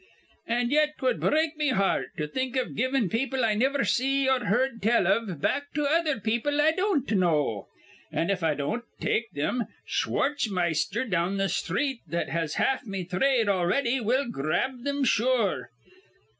[0.47, 4.45] An' yet 'twud break me heart to think iv givin' people I niver see or
[4.47, 7.67] heerd tell iv back to other people I don't know.
[8.11, 13.47] An', if I don't take thim, Schwartzmeister down th' sthreet, that has half me thrade
[13.47, 15.69] already, will grab thim sure.